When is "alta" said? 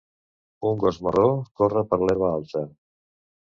2.41-2.67